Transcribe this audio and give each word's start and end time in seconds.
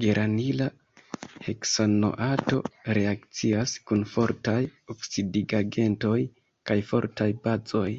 Geranila 0.00 0.64
heksanoato 1.46 2.58
reakcias 2.98 3.74
kun 3.92 4.04
fortaj 4.16 4.58
oksidigagentoj 4.96 6.18
kaj 6.72 6.80
fortaj 6.92 7.34
bazoj. 7.48 7.90